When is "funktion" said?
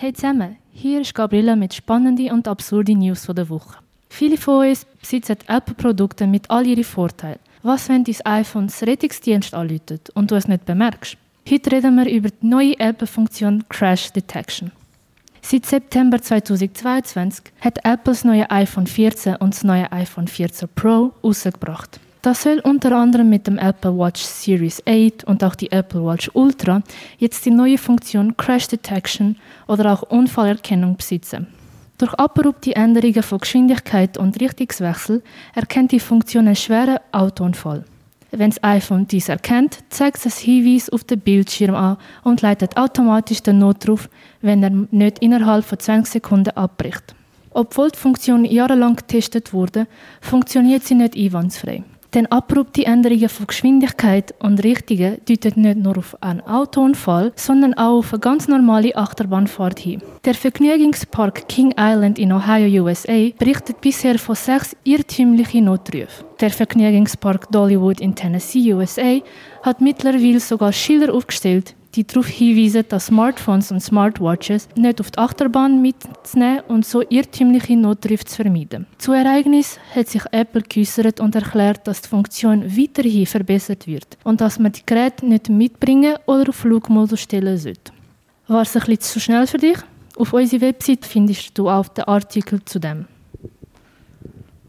27.78-28.36, 36.00-36.46, 47.98-48.44, 82.08-82.64